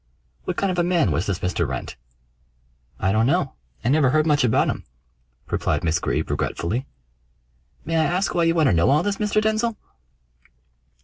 "What 0.45 0.57
kind 0.57 0.71
of 0.71 0.79
a 0.79 0.83
man 0.83 1.11
was 1.11 1.27
this 1.27 1.41
Mr. 1.41 1.67
Wrent?" 1.67 1.95
"I 2.99 3.11
don't 3.11 3.27
know. 3.27 3.53
I 3.85 3.89
never 3.89 4.09
heard 4.09 4.25
much 4.25 4.43
about 4.43 4.67
him," 4.67 4.83
replied 5.51 5.83
Miss 5.83 5.99
Greeb 5.99 6.31
regretfully. 6.31 6.87
"May 7.85 7.97
I 7.97 8.05
ask 8.05 8.33
why 8.33 8.45
you 8.45 8.55
want 8.55 8.65
to 8.65 8.73
know 8.73 8.89
all 8.89 9.03
this, 9.03 9.17
Mr. 9.17 9.39
Denzil?" 9.39 9.77